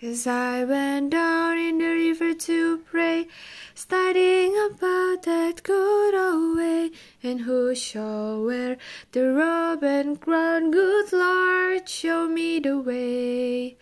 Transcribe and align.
As 0.00 0.28
I 0.28 0.62
went 0.62 1.10
down 1.10 1.58
in 1.58 1.78
the 1.78 1.88
river 1.88 2.32
to 2.32 2.78
pray, 2.88 3.26
studying 3.74 4.54
about 4.70 5.22
that 5.24 5.60
good 5.64 6.14
old 6.14 6.56
way, 6.56 6.92
and 7.20 7.40
who 7.40 7.74
shall 7.74 8.44
wear 8.44 8.76
the 9.10 9.32
robe 9.32 9.82
and 9.82 10.20
crown? 10.20 10.70
Good 10.70 11.12
Lord, 11.12 11.88
show 11.88 12.28
me 12.28 12.60
the 12.60 12.78
way. 12.78 13.76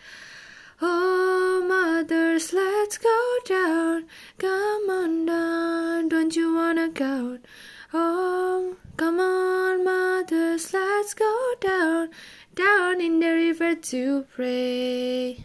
Oh, 0.81 1.62
mothers, 1.69 2.51
let's 2.55 2.97
go 2.97 3.36
down, 3.45 4.06
come 4.39 4.89
on 4.89 5.27
down, 5.27 6.08
don't 6.08 6.34
you 6.34 6.55
wanna 6.55 6.89
go? 6.89 7.41
Oh, 7.92 8.77
come 8.97 9.20
on, 9.20 9.84
mothers, 9.84 10.73
let's 10.73 11.12
go 11.12 11.55
down, 11.61 12.08
down 12.55 13.03
in 13.03 13.20
the 13.20 13.28
river 13.28 13.75
to 13.75 14.25
pray. 14.34 15.45